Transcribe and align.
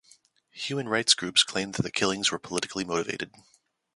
Human 0.53 0.89
rights 0.89 1.13
groups 1.13 1.43
claimed 1.43 1.75
that 1.75 1.83
the 1.83 1.91
killings 1.91 2.31
were 2.31 2.39
politically 2.39 2.83
motivated. 2.83 3.29